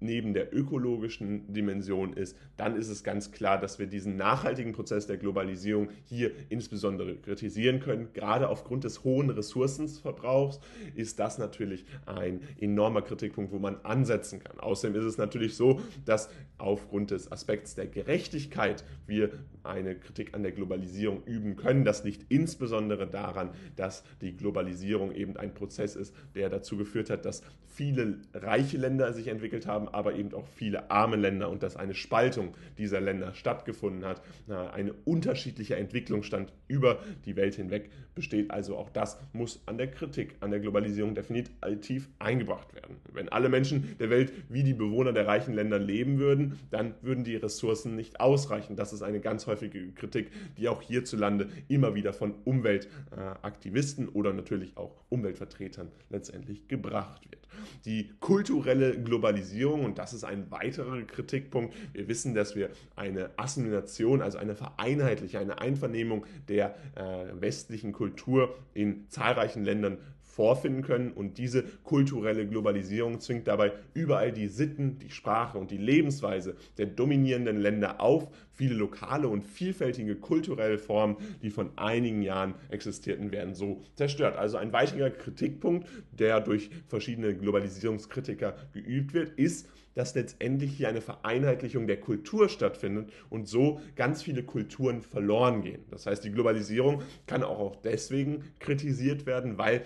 [0.00, 5.06] neben der ökologischen Dimension ist, dann ist es ganz klar, dass wir diesen nachhaltigen Prozess
[5.06, 8.08] der Globalisierung hier insbesondere kritisieren können.
[8.12, 10.60] Gerade aufgrund des hohen Ressourcenverbrauchs
[10.94, 14.60] ist das natürlich ein enormer Kritikpunkt, wo man ansetzen kann.
[14.60, 16.28] Außerdem ist es natürlich so, dass
[16.58, 19.30] aufgrund des Aspekts der Gerechtigkeit wir
[19.62, 21.84] eine Kritik an der Globalisierung üben können.
[21.84, 27.24] Das liegt insbesondere daran, dass die Globalisierung eben ein Prozess ist, der dazu geführt hat,
[27.24, 31.76] dass viele reiche Länder sich entwickelt haben, aber eben auch viele arme Länder und dass
[31.76, 34.22] eine Spaltung dieser Länder stattgefunden hat.
[34.48, 38.50] Eine unterschiedliche Entwicklungsstand über die Welt hinweg besteht.
[38.50, 42.96] Also auch das muss an der Kritik, an der Globalisierung definitiv eingebracht werden.
[43.12, 47.24] Wenn alle Menschen der Welt wie die Bewohner der reichen Länder leben würden, dann würden
[47.24, 48.76] die Ressourcen nicht ausreichen.
[48.76, 54.76] Das ist eine ganz häufige Kritik, die auch hierzulande immer wieder von Umweltaktivisten oder natürlich
[54.76, 57.46] auch Umweltvertretern letztendlich gebracht wird.
[57.84, 64.22] Die kulturelle Globalisierung, und das ist ein weiterer Kritikpunkt, wir wissen, dass wir eine Assimilation,
[64.22, 69.98] also eine Vereinheitliche, eine Einvernehmung der äh, westlichen Kultur in zahlreichen Ländern
[70.36, 71.12] vorfinden können.
[71.12, 76.86] Und diese kulturelle Globalisierung zwingt dabei überall die Sitten, die Sprache und die Lebensweise der
[76.86, 78.28] dominierenden Länder auf.
[78.52, 84.36] Viele lokale und vielfältige kulturelle Formen, die von einigen Jahren existierten, werden so zerstört.
[84.36, 91.00] Also ein weiterer Kritikpunkt, der durch verschiedene Globalisierungskritiker geübt wird, ist, dass letztendlich hier eine
[91.00, 95.84] Vereinheitlichung der Kultur stattfindet und so ganz viele Kulturen verloren gehen.
[95.90, 99.84] Das heißt, die Globalisierung kann auch deswegen kritisiert werden, weil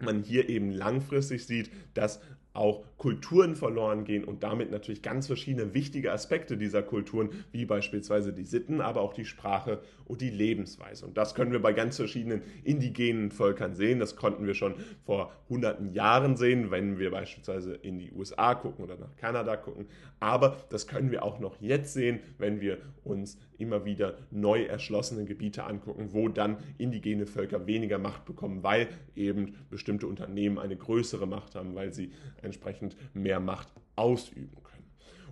[0.00, 2.20] man hier eben langfristig sieht, dass
[2.56, 8.32] auch Kulturen verloren gehen und damit natürlich ganz verschiedene wichtige Aspekte dieser Kulturen, wie beispielsweise
[8.32, 11.04] die Sitten, aber auch die Sprache und die Lebensweise.
[11.04, 13.98] Und das können wir bei ganz verschiedenen indigenen Völkern sehen.
[13.98, 18.84] Das konnten wir schon vor hunderten Jahren sehen, wenn wir beispielsweise in die USA gucken
[18.84, 19.86] oder nach Kanada gucken.
[20.18, 25.24] Aber das können wir auch noch jetzt sehen, wenn wir uns immer wieder neu erschlossene
[25.24, 31.26] Gebiete angucken, wo dann indigene Völker weniger Macht bekommen, weil eben bestimmte Unternehmen eine größere
[31.26, 34.75] Macht haben, weil sie entsprechend mehr Macht ausüben können.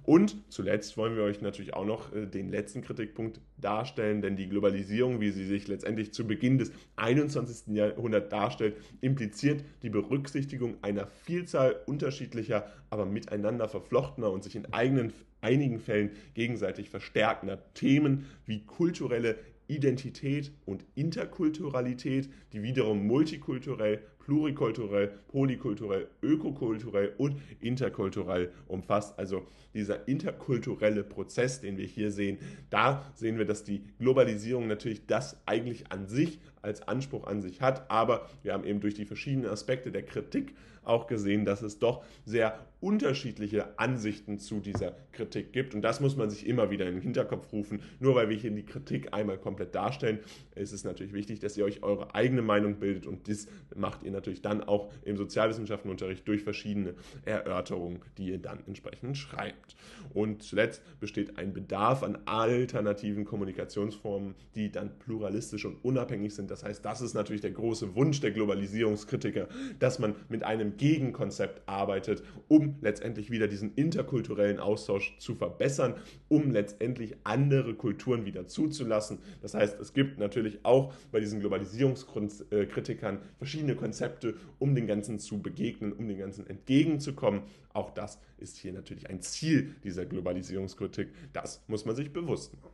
[0.04, 4.48] Und zuletzt wollen wir euch natürlich auch noch äh, den letzten Kritikpunkt darstellen, denn die
[4.48, 7.74] Globalisierung, wie sie sich letztendlich zu Beginn des 21.
[7.74, 15.14] Jahrhunderts darstellt, impliziert die Berücksichtigung einer Vielzahl unterschiedlicher, aber miteinander verflochtener und sich in eigenen,
[15.40, 19.36] einigen Fällen gegenseitig verstärkender Themen wie kulturelle
[19.68, 29.18] Identität und Interkulturalität, die wiederum multikulturell, plurikulturell, polykulturell, ökokulturell und interkulturell umfasst.
[29.18, 32.38] Also dieser interkulturelle Prozess, den wir hier sehen,
[32.70, 37.60] da sehen wir, dass die Globalisierung natürlich das eigentlich an sich als Anspruch an sich
[37.60, 41.78] hat, aber wir haben eben durch die verschiedenen Aspekte der Kritik auch gesehen, dass es
[41.78, 45.74] doch sehr unterschiedliche Ansichten zu dieser Kritik gibt.
[45.74, 47.80] Und das muss man sich immer wieder in den Hinterkopf rufen.
[47.98, 50.18] Nur weil wir hier die Kritik einmal komplett darstellen,
[50.54, 53.06] ist es natürlich wichtig, dass ihr euch eure eigene Meinung bildet.
[53.06, 58.62] Und das macht ihr natürlich dann auch im Sozialwissenschaftenunterricht durch verschiedene Erörterungen, die ihr dann
[58.66, 59.76] entsprechend schreibt.
[60.12, 66.50] Und zuletzt besteht ein Bedarf an alternativen Kommunikationsformen, die dann pluralistisch und unabhängig sind.
[66.54, 69.48] Das heißt, das ist natürlich der große Wunsch der Globalisierungskritiker,
[69.80, 75.96] dass man mit einem Gegenkonzept arbeitet, um letztendlich wieder diesen interkulturellen Austausch zu verbessern,
[76.28, 79.18] um letztendlich andere Kulturen wieder zuzulassen.
[79.42, 85.42] Das heißt, es gibt natürlich auch bei diesen Globalisierungskritikern verschiedene Konzepte, um den Ganzen zu
[85.42, 87.42] begegnen, um den Ganzen entgegenzukommen.
[87.72, 91.08] Auch das ist hier natürlich ein Ziel dieser Globalisierungskritik.
[91.32, 92.73] Das muss man sich bewusst machen.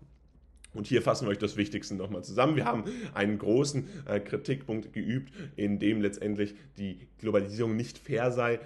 [0.72, 2.56] Und hier fassen wir euch das Wichtigste nochmal zusammen.
[2.56, 8.54] Wir haben einen großen äh, Kritikpunkt geübt, in dem letztendlich die Globalisierung nicht fair sei.
[8.54, 8.60] Äh,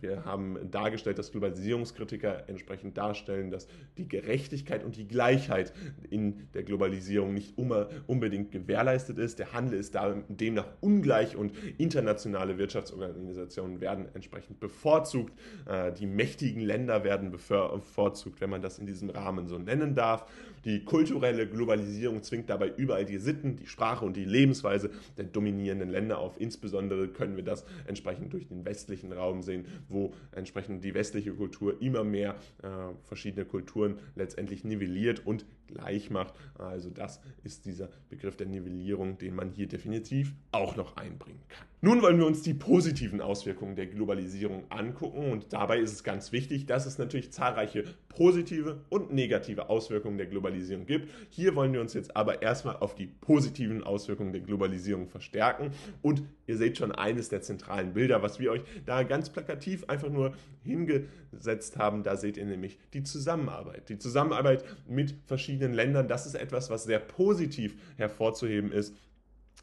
[0.00, 5.72] wir haben dargestellt, dass Globalisierungskritiker entsprechend darstellen, dass die Gerechtigkeit und die Gleichheit
[6.10, 9.38] in der Globalisierung nicht unbedingt gewährleistet ist.
[9.38, 9.96] Der Handel ist
[10.28, 15.32] demnach ungleich und internationale Wirtschaftsorganisationen werden entsprechend bevorzugt.
[15.66, 20.26] Äh, die mächtigen Länder werden bevorzugt, wenn man das in diesem Rahmen so nennen darf.
[20.64, 25.90] Die kulturelle Globalisierung zwingt dabei überall die Sitten, die Sprache und die Lebensweise der dominierenden
[25.90, 26.40] Länder auf.
[26.40, 31.80] Insbesondere können wir das entsprechend durch den westlichen Raum sehen, wo entsprechend die westliche Kultur
[31.80, 32.68] immer mehr äh,
[33.04, 36.34] verschiedene Kulturen letztendlich nivelliert und gleich macht.
[36.58, 41.66] Also das ist dieser Begriff der Nivellierung, den man hier definitiv auch noch einbringen kann.
[41.82, 46.32] Nun wollen wir uns die positiven Auswirkungen der Globalisierung angucken und dabei ist es ganz
[46.32, 51.10] wichtig, dass es natürlich zahlreiche positive und negative Auswirkungen der Globalisierung gibt.
[51.28, 55.70] Hier wollen wir uns jetzt aber erstmal auf die positiven Auswirkungen der Globalisierung verstärken
[56.02, 60.08] und ihr seht schon eines der zentralen Bilder, was wir euch da ganz plakativ einfach
[60.08, 60.32] nur
[60.64, 62.02] hingesetzt haben.
[62.02, 63.90] Da seht ihr nämlich die Zusammenarbeit.
[63.90, 66.08] Die Zusammenarbeit mit verschiedenen verschiedenen Ländern.
[66.08, 68.94] Das ist etwas, was sehr positiv hervorzuheben ist.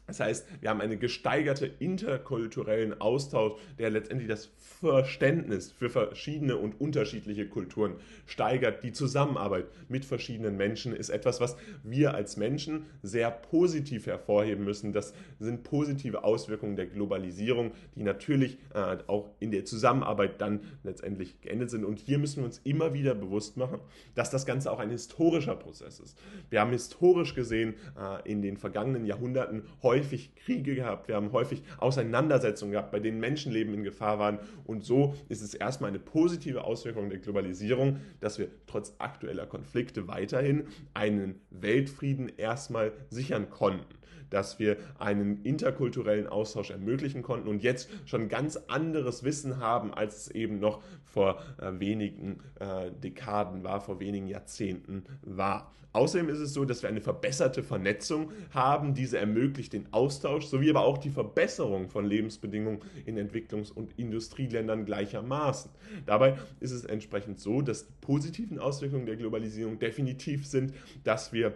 [0.06, 6.78] Das heißt, wir haben einen gesteigerten interkulturellen Austausch, der letztendlich das Verständnis für verschiedene und
[6.78, 7.94] unterschiedliche Kulturen
[8.26, 8.84] steigert.
[8.84, 14.92] Die Zusammenarbeit mit verschiedenen Menschen ist etwas, was wir als Menschen sehr positiv hervorheben müssen.
[14.92, 21.40] Das sind positive Auswirkungen der Globalisierung, die natürlich äh, auch in der Zusammenarbeit dann letztendlich
[21.40, 21.84] geendet sind.
[21.84, 23.80] Und hier müssen wir uns immer wieder bewusst machen,
[24.14, 26.18] dass das Ganze auch ein historischer Prozess ist.
[26.50, 29.62] Wir haben historisch gesehen äh, in den vergangenen Jahrhunderten
[29.94, 34.40] häufig Kriege gehabt, wir haben häufig Auseinandersetzungen gehabt, bei denen Menschenleben in Gefahr waren.
[34.64, 40.08] Und so ist es erstmal eine positive Auswirkung der Globalisierung, dass wir trotz aktueller Konflikte
[40.08, 43.94] weiterhin einen Weltfrieden erstmal sichern konnten
[44.30, 50.16] dass wir einen interkulturellen Austausch ermöglichen konnten und jetzt schon ganz anderes Wissen haben, als
[50.16, 55.72] es eben noch vor äh, wenigen äh, Dekaden war, vor wenigen Jahrzehnten war.
[55.94, 58.94] Außerdem ist es so, dass wir eine verbesserte Vernetzung haben.
[58.94, 64.86] Diese ermöglicht den Austausch sowie aber auch die Verbesserung von Lebensbedingungen in Entwicklungs- und Industrieländern
[64.86, 65.70] gleichermaßen.
[66.04, 71.54] Dabei ist es entsprechend so, dass die positiven Auswirkungen der Globalisierung definitiv sind, dass wir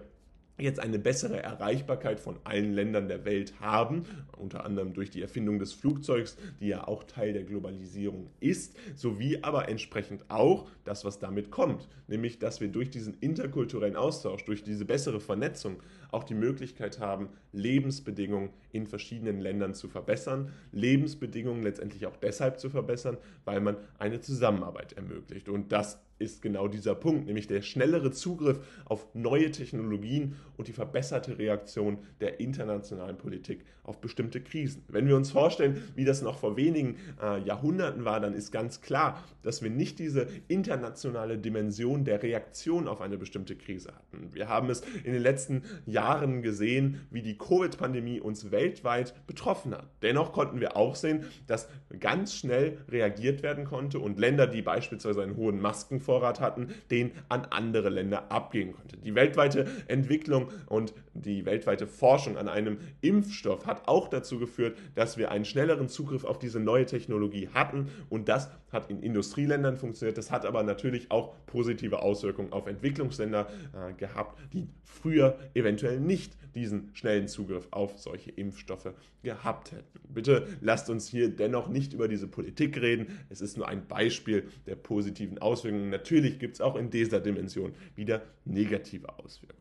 [0.59, 4.05] jetzt eine bessere Erreichbarkeit von allen Ländern der Welt haben,
[4.37, 9.39] unter anderem durch die Erfindung des Flugzeugs, die ja auch Teil der Globalisierung ist, sowie
[9.43, 14.63] aber entsprechend auch das, was damit kommt, nämlich dass wir durch diesen interkulturellen Austausch, durch
[14.63, 15.77] diese bessere Vernetzung
[16.11, 22.71] auch die Möglichkeit haben, Lebensbedingungen in verschiedenen Ländern zu verbessern, Lebensbedingungen letztendlich auch deshalb zu
[22.71, 25.49] verbessern, weil man eine Zusammenarbeit ermöglicht.
[25.49, 30.73] Und das ist genau dieser Punkt, nämlich der schnellere Zugriff auf neue Technologien und die
[30.73, 34.85] verbesserte Reaktion der internationalen Politik auf bestimmte Krisen.
[34.89, 38.83] Wenn wir uns vorstellen, wie das noch vor wenigen äh, Jahrhunderten war, dann ist ganz
[38.83, 44.35] klar, dass wir nicht diese internationale Dimension der Reaktion auf eine bestimmte Krise hatten.
[44.35, 49.89] Wir haben es in den letzten Jahren gesehen, wie die Covid-Pandemie uns weltweit betroffen hat.
[50.03, 55.23] Dennoch konnten wir auch sehen, dass ganz schnell reagiert werden konnte und Länder, die beispielsweise
[55.23, 58.97] einen hohen Masken Vorrat hatten, den an andere Länder abgehen konnte.
[58.97, 65.19] Die weltweite Entwicklung und die weltweite Forschung an einem Impfstoff hat auch dazu geführt, dass
[65.19, 70.19] wir einen schnelleren Zugriff auf diese neue Technologie hatten und das hat in Industrieländern funktioniert.
[70.19, 76.37] Das hat aber natürlich auch positive Auswirkungen auf Entwicklungsländer äh, gehabt, die früher eventuell nicht
[76.55, 80.01] diesen schnellen Zugriff auf solche Impfstoffe gehabt hätten.
[80.09, 83.19] Bitte lasst uns hier dennoch nicht über diese Politik reden.
[83.29, 85.91] Es ist nur ein Beispiel der positiven Auswirkungen.
[85.91, 89.58] Natürlich gibt es auch in dieser Dimension wieder negative Auswirkungen.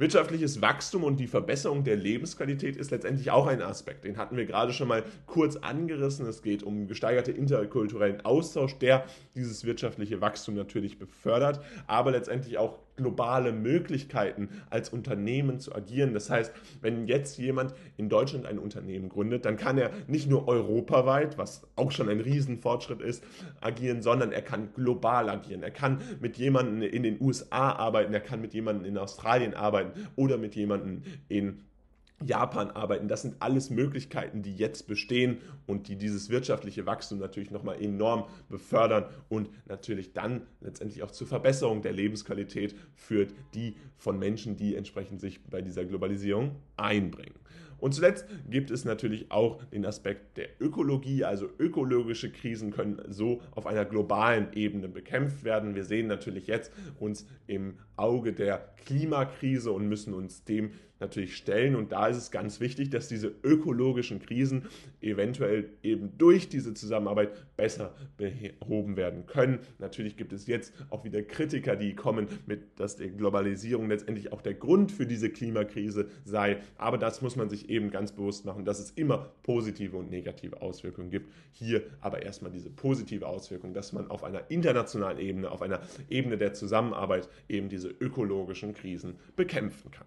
[0.00, 4.04] Wirtschaftliches Wachstum und die Verbesserung der Lebensqualität ist letztendlich auch ein Aspekt.
[4.04, 6.24] Den hatten wir gerade schon mal kurz angerissen.
[6.24, 12.78] Es geht um gesteigerte interkulturellen Austausch, der dieses wirtschaftliche Wachstum natürlich befördert, aber letztendlich auch
[13.00, 16.12] globale Möglichkeiten als Unternehmen zu agieren.
[16.12, 20.46] Das heißt, wenn jetzt jemand in Deutschland ein Unternehmen gründet, dann kann er nicht nur
[20.46, 23.24] europaweit, was auch schon ein Riesenfortschritt ist,
[23.60, 25.62] agieren, sondern er kann global agieren.
[25.62, 30.08] Er kann mit jemandem in den USA arbeiten, er kann mit jemandem in Australien arbeiten
[30.16, 31.62] oder mit jemandem in
[32.24, 33.08] Japan arbeiten.
[33.08, 38.24] Das sind alles Möglichkeiten, die jetzt bestehen und die dieses wirtschaftliche Wachstum natürlich nochmal enorm
[38.48, 44.76] befördern und natürlich dann letztendlich auch zur Verbesserung der Lebensqualität führt, die von Menschen, die
[44.76, 47.34] entsprechend sich bei dieser Globalisierung einbringen.
[47.80, 53.40] Und zuletzt gibt es natürlich auch den Aspekt der Ökologie, also ökologische Krisen können so
[53.52, 55.74] auf einer globalen Ebene bekämpft werden.
[55.74, 61.74] Wir sehen natürlich jetzt uns im Auge der Klimakrise und müssen uns dem natürlich stellen.
[61.74, 64.66] Und da ist es ganz wichtig, dass diese ökologischen Krisen
[65.00, 69.60] eventuell eben durch diese Zusammenarbeit besser behoben werden können.
[69.78, 74.42] Natürlich gibt es jetzt auch wieder Kritiker, die kommen mit, dass die Globalisierung letztendlich auch
[74.42, 76.58] der Grund für diese Klimakrise sei.
[76.76, 80.60] Aber das muss man sich eben ganz bewusst machen, dass es immer positive und negative
[80.62, 81.32] Auswirkungen gibt.
[81.52, 86.36] Hier aber erstmal diese positive Auswirkung, dass man auf einer internationalen Ebene, auf einer Ebene
[86.36, 90.06] der Zusammenarbeit eben diese ökologischen Krisen bekämpfen kann.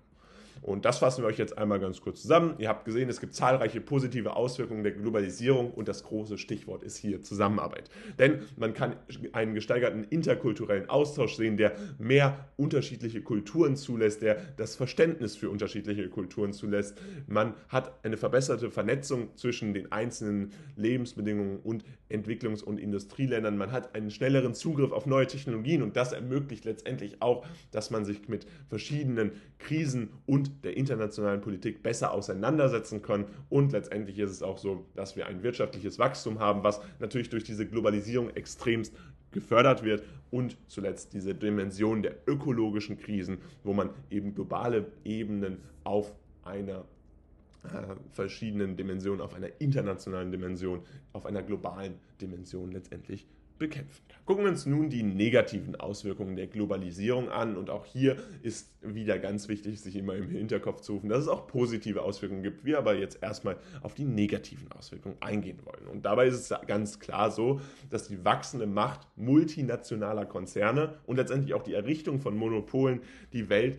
[0.64, 2.56] Und das fassen wir euch jetzt einmal ganz kurz zusammen.
[2.58, 6.96] Ihr habt gesehen, es gibt zahlreiche positive Auswirkungen der Globalisierung und das große Stichwort ist
[6.98, 7.90] hier Zusammenarbeit.
[8.18, 8.96] Denn man kann
[9.34, 16.08] einen gesteigerten interkulturellen Austausch sehen, der mehr unterschiedliche Kulturen zulässt, der das Verständnis für unterschiedliche
[16.08, 16.98] Kulturen zulässt.
[17.28, 23.58] Man hat eine verbesserte Vernetzung zwischen den einzelnen Lebensbedingungen und Entwicklungs- und Industrieländern.
[23.58, 28.06] Man hat einen schnelleren Zugriff auf neue Technologien und das ermöglicht letztendlich auch, dass man
[28.06, 33.26] sich mit verschiedenen Krisen und der internationalen Politik besser auseinandersetzen können.
[33.50, 37.44] Und letztendlich ist es auch so, dass wir ein wirtschaftliches Wachstum haben, was natürlich durch
[37.44, 38.94] diese Globalisierung extremst
[39.32, 46.14] gefördert wird und zuletzt diese Dimension der ökologischen Krisen, wo man eben globale Ebenen auf
[46.44, 46.86] einer
[47.64, 50.82] äh, verschiedenen Dimension, auf einer internationalen Dimension,
[51.14, 53.26] auf einer globalen Dimension letztendlich
[53.64, 54.04] bekämpfen.
[54.26, 59.20] Gucken wir uns nun die negativen Auswirkungen der Globalisierung an und auch hier ist wieder
[59.20, 62.78] ganz wichtig, sich immer im Hinterkopf zu rufen, dass es auch positive Auswirkungen gibt, wir
[62.78, 65.88] aber jetzt erstmal auf die negativen Auswirkungen eingehen wollen.
[65.88, 71.54] Und dabei ist es ganz klar so, dass die wachsende Macht multinationaler Konzerne und letztendlich
[71.54, 73.78] auch die Errichtung von Monopolen die Welt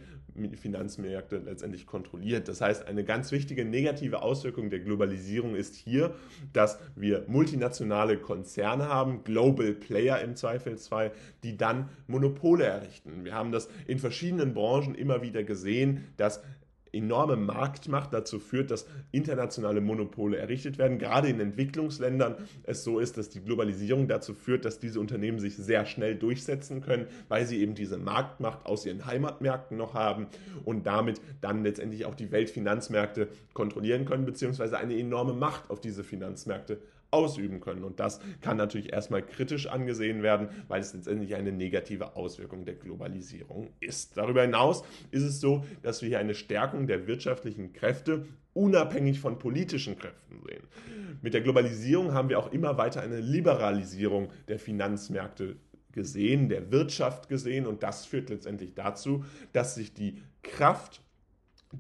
[0.56, 2.48] Finanzmärkte letztendlich kontrolliert.
[2.48, 6.14] Das heißt, eine ganz wichtige negative Auswirkung der Globalisierung ist hier,
[6.52, 13.24] dass wir multinationale Konzerne haben, Global Player im Zweifelsfall, die dann Monopole errichten.
[13.24, 16.42] Wir haben das in verschiedenen Branchen immer wieder gesehen, dass
[16.94, 20.98] enorme Marktmacht dazu führt, dass internationale Monopole errichtet werden.
[20.98, 25.56] Gerade in Entwicklungsländern es so ist, dass die Globalisierung dazu führt, dass diese Unternehmen sich
[25.56, 30.26] sehr schnell durchsetzen können, weil sie eben diese Marktmacht aus ihren Heimatmärkten noch haben
[30.64, 36.04] und damit dann letztendlich auch die Weltfinanzmärkte kontrollieren können, beziehungsweise eine enorme Macht auf diese
[36.04, 36.78] Finanzmärkte
[37.14, 37.84] ausüben können.
[37.84, 42.74] Und das kann natürlich erstmal kritisch angesehen werden, weil es letztendlich eine negative Auswirkung der
[42.74, 44.16] Globalisierung ist.
[44.16, 49.38] Darüber hinaus ist es so, dass wir hier eine Stärkung der wirtschaftlichen Kräfte unabhängig von
[49.38, 50.64] politischen Kräften sehen.
[51.22, 55.56] Mit der Globalisierung haben wir auch immer weiter eine Liberalisierung der Finanzmärkte
[55.92, 61.03] gesehen, der Wirtschaft gesehen und das führt letztendlich dazu, dass sich die Kraft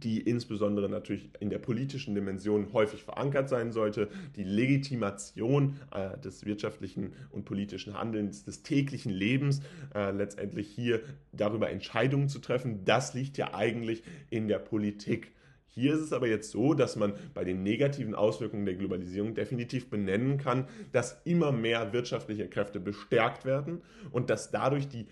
[0.00, 6.44] die insbesondere natürlich in der politischen Dimension häufig verankert sein sollte, die Legitimation äh, des
[6.44, 9.60] wirtschaftlichen und politischen Handelns, des täglichen Lebens,
[9.94, 11.00] äh, letztendlich hier
[11.32, 15.32] darüber Entscheidungen zu treffen, das liegt ja eigentlich in der Politik.
[15.74, 19.90] Hier ist es aber jetzt so, dass man bei den negativen Auswirkungen der Globalisierung definitiv
[19.90, 23.82] benennen kann, dass immer mehr wirtschaftliche Kräfte bestärkt werden
[24.12, 25.06] und dass dadurch die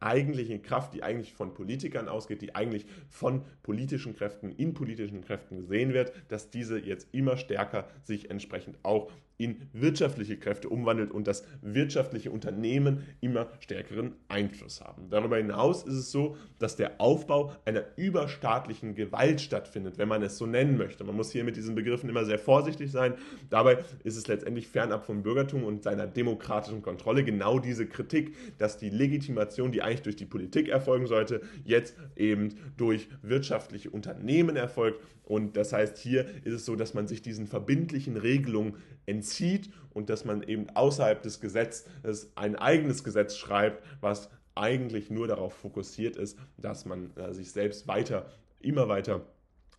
[0.00, 5.56] eigentliche Kraft, die eigentlich von Politikern ausgeht, die eigentlich von politischen Kräften in politischen Kräften
[5.56, 11.28] gesehen wird, dass diese jetzt immer stärker sich entsprechend auch in wirtschaftliche Kräfte umwandelt und
[11.28, 15.08] dass wirtschaftliche Unternehmen immer stärkeren Einfluss haben.
[15.10, 20.36] Darüber hinaus ist es so, dass der Aufbau einer überstaatlichen Gewalt stattfindet, wenn man es
[20.36, 21.04] so nennen möchte.
[21.04, 23.14] Man muss hier mit diesen Begriffen immer sehr vorsichtig sein.
[23.48, 28.76] Dabei ist es letztendlich fernab vom Bürgertum und seiner demokratischen Kontrolle genau diese Kritik, dass
[28.76, 35.00] die Legitimation, die eigentlich durch die Politik erfolgen sollte, jetzt eben durch wirtschaftliche Unternehmen erfolgt.
[35.22, 39.27] Und das heißt, hier ist es so, dass man sich diesen verbindlichen Regelungen entzieht
[39.90, 45.54] und dass man eben außerhalb des Gesetzes ein eigenes Gesetz schreibt, was eigentlich nur darauf
[45.54, 48.26] fokussiert ist, dass man äh, sich selbst weiter,
[48.60, 49.24] immer weiter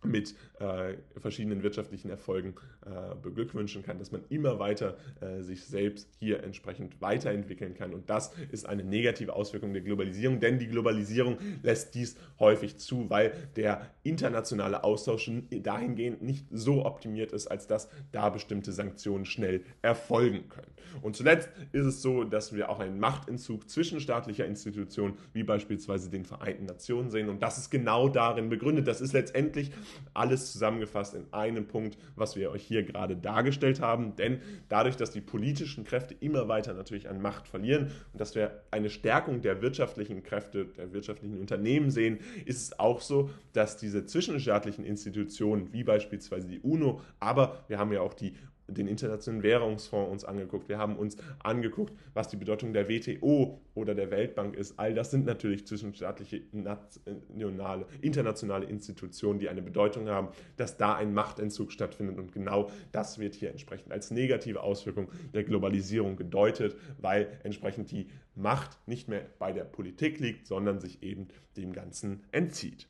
[0.02, 2.54] mit äh, verschiedenen wirtschaftlichen Erfolgen
[2.86, 7.92] äh, beglückwünschen kann, dass man immer weiter äh, sich selbst hier entsprechend weiterentwickeln kann.
[7.92, 13.10] Und das ist eine negative Auswirkung der Globalisierung, denn die Globalisierung lässt dies häufig zu,
[13.10, 19.62] weil der internationale Austausch dahingehend nicht so optimiert ist, als dass da bestimmte Sanktionen schnell
[19.82, 20.72] erfolgen können.
[21.02, 26.24] Und zuletzt ist es so, dass wir auch einen Machtentzug zwischenstaatlicher Institutionen, wie beispielsweise den
[26.24, 27.28] Vereinten Nationen sehen.
[27.28, 28.88] Und das ist genau darin begründet.
[28.88, 29.70] Das ist letztendlich
[30.14, 34.16] alles zusammengefasst in einem Punkt, was wir euch hier gerade dargestellt haben.
[34.16, 38.62] Denn dadurch, dass die politischen Kräfte immer weiter natürlich an Macht verlieren und dass wir
[38.70, 44.04] eine Stärkung der wirtschaftlichen Kräfte, der wirtschaftlichen Unternehmen sehen, ist es auch so, dass diese
[44.06, 48.34] zwischenstaatlichen Institutionen, wie beispielsweise die UNO, aber wir haben ja auch die
[48.70, 50.68] den Internationalen Währungsfonds uns angeguckt.
[50.68, 54.78] Wir haben uns angeguckt, was die Bedeutung der WTO oder der Weltbank ist.
[54.78, 61.14] All das sind natürlich zwischenstaatliche, nationale, internationale Institutionen, die eine Bedeutung haben, dass da ein
[61.14, 62.18] Machtentzug stattfindet.
[62.18, 68.08] Und genau das wird hier entsprechend als negative Auswirkung der Globalisierung gedeutet, weil entsprechend die
[68.34, 72.89] Macht nicht mehr bei der Politik liegt, sondern sich eben dem Ganzen entzieht.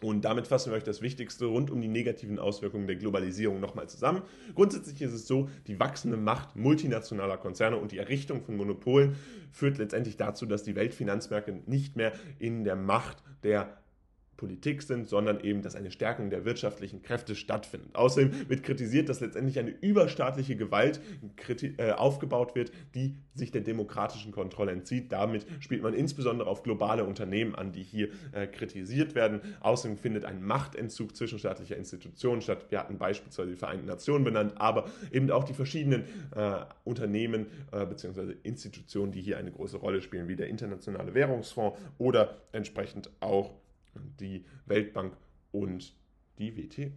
[0.00, 3.88] Und damit fassen wir euch das Wichtigste rund um die negativen Auswirkungen der Globalisierung nochmal
[3.88, 4.22] zusammen.
[4.54, 9.16] Grundsätzlich ist es so, die wachsende Macht multinationaler Konzerne und die Errichtung von Monopolen
[9.50, 13.76] führt letztendlich dazu, dass die Weltfinanzmärkte nicht mehr in der Macht der
[14.38, 17.94] Politik sind, sondern eben, dass eine Stärkung der wirtschaftlichen Kräfte stattfindet.
[17.94, 21.00] Außerdem wird kritisiert, dass letztendlich eine überstaatliche Gewalt
[21.76, 25.10] äh, aufgebaut wird, die sich der demokratischen Kontrolle entzieht.
[25.10, 29.40] Damit spielt man insbesondere auf globale Unternehmen an, die hier äh, kritisiert werden.
[29.60, 32.66] Außerdem findet ein Machtentzug zwischenstaatlicher Institutionen statt.
[32.70, 38.34] Wir hatten beispielsweise die Vereinten Nationen benannt, aber eben auch die verschiedenen äh, Unternehmen bzw.
[38.44, 43.52] Institutionen, die hier eine große Rolle spielen, wie der Internationale Währungsfonds oder entsprechend auch
[44.20, 45.16] die Weltbank
[45.52, 45.94] und
[46.38, 46.92] die WTO.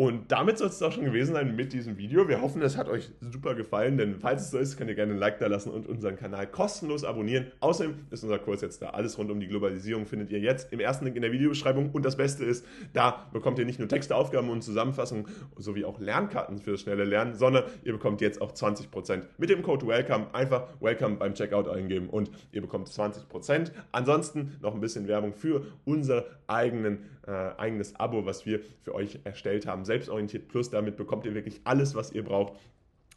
[0.00, 2.26] Und damit soll es auch schon gewesen sein mit diesem Video.
[2.26, 5.12] Wir hoffen, es hat euch super gefallen, denn falls es so ist, könnt ihr gerne
[5.12, 7.52] ein Like da lassen und unseren Kanal kostenlos abonnieren.
[7.60, 8.88] Außerdem ist unser Kurs jetzt da.
[8.88, 11.90] Alles rund um die Globalisierung findet ihr jetzt im ersten Link in der Videobeschreibung.
[11.90, 15.26] Und das Beste ist, da bekommt ihr nicht nur Texte, Aufgaben und Zusammenfassungen
[15.58, 19.60] sowie auch Lernkarten für das schnelle Lernen, sondern ihr bekommt jetzt auch 20% mit dem
[19.60, 20.28] Code WELCOME.
[20.32, 23.70] Einfach WELCOME beim Checkout eingeben und ihr bekommt 20%.
[23.92, 29.20] Ansonsten noch ein bisschen Werbung für unser eigenen, äh, eigenes Abo, was wir für euch
[29.24, 30.70] erstellt haben Selbstorientiert Plus.
[30.70, 32.54] Damit bekommt ihr wirklich alles, was ihr braucht,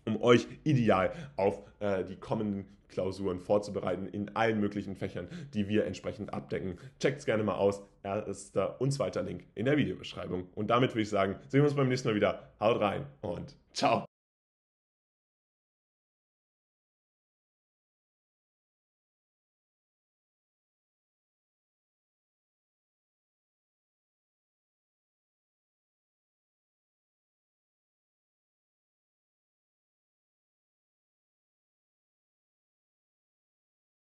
[0.06, 5.86] um euch ideal auf äh, die kommenden Klausuren vorzubereiten in allen möglichen Fächern, die wir
[5.86, 6.78] entsprechend abdecken.
[6.99, 7.82] Checkt es gerne mal aus.
[8.04, 10.47] Erster und zweiter Link in der Videobeschreibung.
[10.56, 12.51] Und damit würde ich sagen, sehen wir uns beim nächsten Mal wieder.
[12.60, 14.12] Haut rein und ciao.